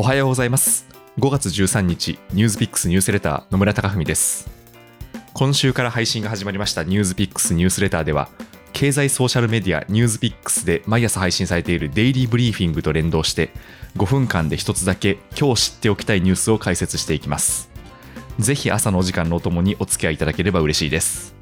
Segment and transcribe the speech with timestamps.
[0.00, 0.86] おはようございます。
[1.18, 4.48] 5月13日ニュースピックスニュースレター野村貴文です。
[5.34, 8.28] 今週から配信が始まりましたニュースピックスニュースレターでは
[8.72, 13.50] 経済ソーシャルメディアニュースピックスで毎朝配信されているデイリーブリーフィングと連動して
[13.96, 17.68] 5分間で一つだけ今日知っておきたいニュースを解説していきます。
[18.38, 21.34] ぜひ朝のお時間のおともにお付き合いいただければ嬉しいです。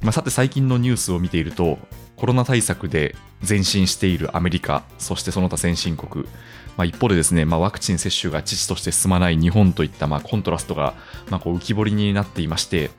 [0.00, 1.80] まあ、さて最近のニュースを見ていると
[2.20, 3.16] コロナ対策で
[3.48, 6.26] 前進しているアメリカそしてその他先進国、
[6.76, 10.92] まあ、一方でですね、まあ、ワクチン接種が遅々として進まない日本といったまあコントラストが
[11.30, 12.90] まあこう浮き彫りになっていまして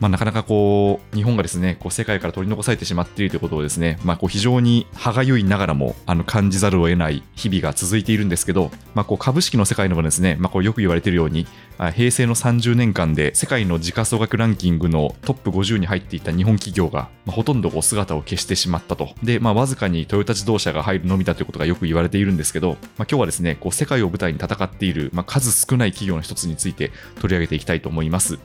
[0.00, 11.46] まあ、なかなかこう日本がですねこう世界から取り残されてしまっているということをですね、まあ、こう非常に歯がゆいながらもあの感じざるを得ない日々が続いているんですけど、まあ、こう株式の世界でもですね、まあ、こうよく言われているように
[11.94, 19.10] 平成の30年間で世界の時価総額ランキングのトップ50に入っていた日本企業が、まあ、ほとんどこう姿を消してしまったと。
[19.22, 28.38] で、まあ、わずかにトヨタ自動車が入るのみだということがよく言われているんですけど、まあ、今日はですね、こう世界を舞台に戦っている、まあ、数少ない企業の一つについて取り上げていきたいと思います。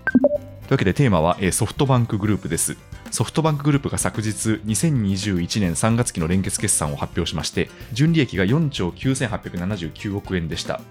[0.68, 2.76] というわけでテーマはソフトバンクグループです。
[3.12, 4.30] ソフトバンクグループが昨日
[4.66, 10.82] 2021年3月期の連結決算を発表しまして、純利益が4兆9879億円でした。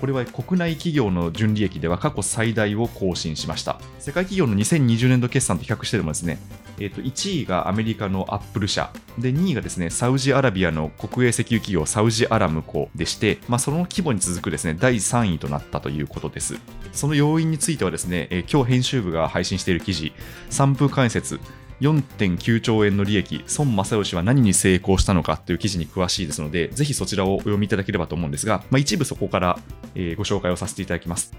[0.00, 3.80] これは国内企業の純利益では過去最大を更新しました。
[3.98, 6.38] 世界企業の2020年度決算と比較してでもですね、
[6.78, 8.90] えー、と1位がアメリカのアップル社。
[9.18, 16.56] で2位がですねサウジアラビアの国営石油企業サウジアラムコでして、まあ、その規模に続くですね第3位となったということです。
[16.92, 20.12] その要因についてはですね、えー、今日編集部が配信している記事
[20.50, 21.40] 散風関節。
[21.80, 29.58] 4.9兆円の利益、孫正義は何に成功したのかという記事に詳しいですので、ぜひそちらをお読みいただければと思うんですが、まあ、一部そこから、
[29.94, 31.32] えー、ご紹介をさせていただきます。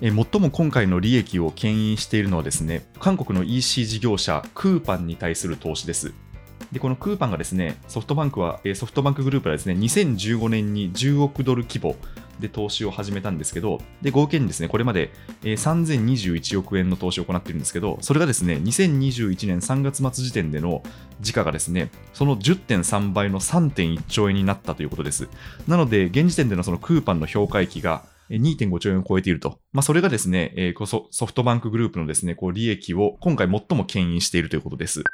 [0.00, 6.12] 最も今回の利益を牽引しているのはですね、韓国の EC 事業者、クーパンに対する投資です。
[6.72, 11.96] で、このクーパンがですね、ソフトバンクは、ソフトバンクグループはですね、2015年に10億ドル規模
[12.40, 15.10] で投資を始めたんですけど、で、合計にですね、これまで
[15.42, 20.82] 3021億円の投資を行っているんですけど、それがですね、2021年3月末時点での
[21.20, 25.28] 時価がですね、その10.3倍の3.1兆円になったということです。
[25.66, 29.58] なので、現時点でのそのクーパンの評価益が2.5兆円を超えていると。
[29.72, 35.04] まあ、それがですね、えー、ソフトバンクグループのですね、こう利益を今回最も牽引しているということです。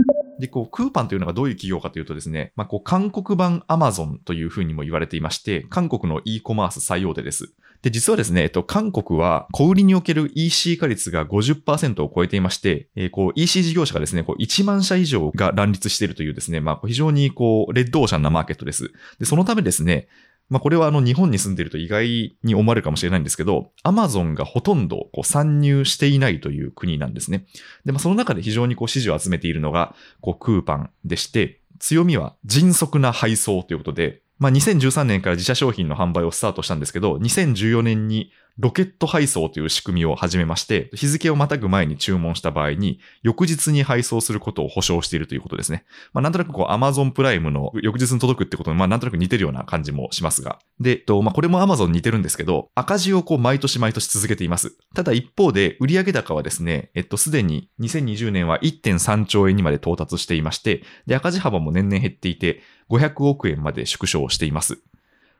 [0.43, 7.55] で、こう、クーパンというのがどういう企業かというとですね、まあ、こう、韓国版アマゾンというふうにも言われていまして、韓国の e コマース最大手です。
[7.83, 18.93] で、実はですね、えっと、韓国は小売りにおける EC 化率が50%を超えていまして、えー、こう、EC 事業者がですね、こう、1万社以上が乱立しているというですね、まあ、非常にこう、レッドオーシャンなマーケットです。
[19.21, 20.09] で、そのためですね、
[20.49, 27.47] まあ、これはあの日本に住んでいると意外に思われるかもしれないんですけど、アマゾンがほとんどこう参入していないという国なんですね。
[27.85, 45.85] で、まあ、その中で非常にこう支持を集めているのが、こう、クーパンでして、強みは迅速な配送ということで、まあ、2013年から自社商品の販売をスタートしたんですけど、2014年にロケット配送という仕組みを始めまして、日付をまたぐ前に注文した場合に、翌日に配送することを保証しているということですね。
[46.13, 50.59] まあ、なんとなくこう、Amazon プライムの翌日に届くってことに、まあ、なんとなく似てるような感じもしますが。
[50.81, 54.77] で、と、まあ、これも Amazon 似てるんですけど、赤字をこう、毎年毎年続けています。
[54.95, 62.61] ただ一方で、売上高はですね、えっと、すでに2020年は1.3兆円にまで到達していまして、で、赤字幅も年々減っていて、
[62.91, 64.83] 500億円まで縮小しています。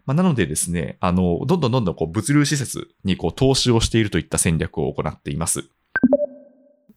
[0.05, 5.65] まあ、なのでですね、あの、どんどんどんどんこう物流施設にこう投資をしているといった戦略を行っています。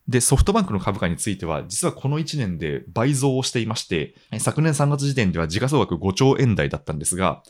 [0.08, 7.42] で、ソフトバンクの株価については、実はこの1年で倍増をしていまして、昨年3月時点では時価総額5兆円台だったんですが、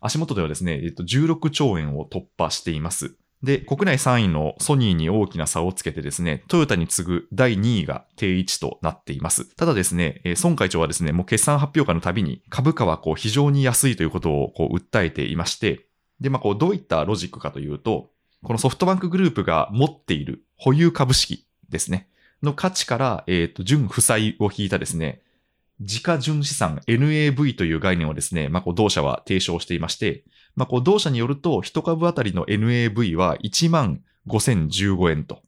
[0.00, 3.16] 足元ではですね、えっと、16兆円を突破しています。
[3.44, 9.44] で、国内3位のソニーに大きな差をつけてですね、トヨタに次ぐ第2位が定位置となっています。
[9.56, 15.84] ただですね、孫会長はですね、もう決算発表会のたびに株価はこう非常に安いということをこう訴えていまして、
[16.20, 18.10] で、まあこうどういったロジックかというと、
[18.42, 22.08] このソフトバンクグループが持っている保有株式ですね、
[22.42, 25.20] の価値から、えっ、ー、と、純負債を引いたですね、
[25.80, 30.24] 自家純資産 NAV という概念をですね、まあ、こう同社は提唱していまして、
[30.56, 35.42] まあ、こう同社によると、一株当たりの NAV は1万5015円と。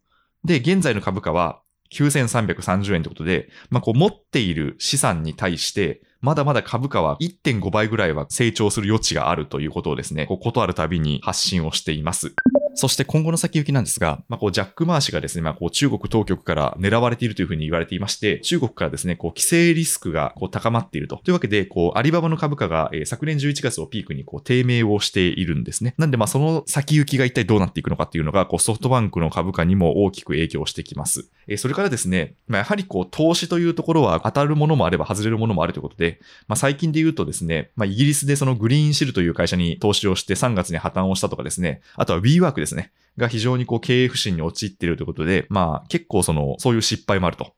[0.45, 1.61] で、現在の株価は
[1.93, 12.35] 9330円ということで、まあ、こう持っている資産に対して、まだまだ株価は1.5倍ぐらいは成長する余地があるということをですね、こうことあるたびに発信をしています。
[12.77, 21.17] そして今後の先行きなんですが、まあ、こうジャック・マー氏がですね、まあ、こう中国当局から狙われているというふうに言われていまして、中国からですね、こう規制リスクがこう高まっていると。
[21.25, 25.95] というわけで、こうアリババの株価が、えー昨年11月をピークにこう低迷をしているんですね。
[25.97, 31.31] なんで、まその先行きが一体どうなっていくのかっていうのが、こうソフトバンクの株価にも大きく影響してきます。
[31.47, 47.55] えーそれからですね、まあ、やはりこう投資というところは当たるものもあれば外れるものもあるということで、まあ、最近で言うとですね、まあ、イギリスでそのグリーンシルという会社に投資をして3月に破綻をしたとかですね、あとは WeWork ですですね、が非常にこう経営不振に陥っているということで、まあ結構その、そういう失敗もあると。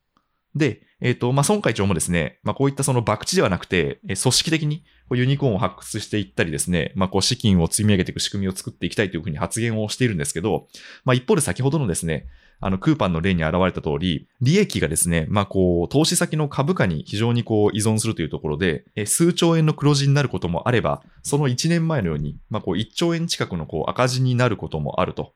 [0.55, 10.67] で、えっ、と、まあ、孫会長もですね、まあ、こういったその博打ではなくて、組織的にユニコーンを発掘していったりですね、まあ、こう資金を積み上げていく仕組みを作っていきたいというふうに発言をしているんですけど、
[11.05, 12.27] まあ、一方で先ほどのですね、
[12.61, 25.33] あの、クーパンの例に現れた通り、利益がですね、まあ、こう、投資先の株価に非常にこう依存するというところで、数兆円の黒字になることもあれば、その1年前のように、まあ、こう、1兆円近くのこう赤字になることもあると。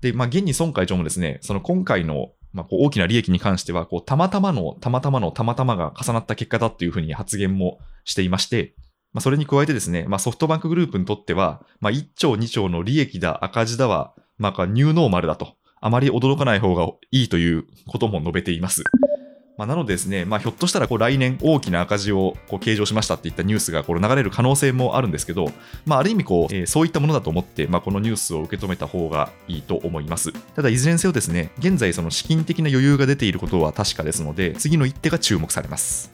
[0.00, 8.74] で、まあ、現に孫会長もですね、その今回の、まあ、こう大きな利益に関しては、こう、たまたまの、たまたまの、たまたまが重なった結果だというふうに発言もしていまして、
[9.12, 15.56] まあ、それに加えてですね、まあ、ソフトバンクグループにとっては、まあ、1兆2兆の利益だ、赤字だは、まあ、ニューノーマルだと。
[15.80, 18.84] あまり驚かない方がいいということも述べています。
[19.62, 25.52] まあ、なのでですね、まあ、ひょっとしたらこう来年大きな赤字をこう計上しましたっていったニュースがこれ流れる可能性もあるんですけど、
[25.86, 30.32] まあ、ある意味こう、えーそういったものだと思って、まあ、このニュースを受け止めた方がいいと思います。
[30.56, 36.10] ただ、いずれにせよですね、現在その資金的な余裕が出ていることは確かですので、次の一手が注目されます。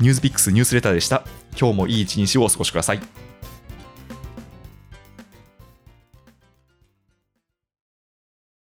[0.00, 1.24] ニュースピックスニュースレターでした。
[1.56, 3.25] 今日もいい一日をお過ごしください。